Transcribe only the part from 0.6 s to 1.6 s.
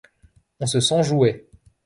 se sent jouet.